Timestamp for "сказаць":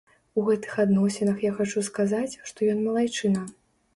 1.89-2.39